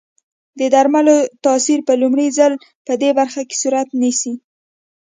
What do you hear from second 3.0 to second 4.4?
برخه کې صورت نیسي.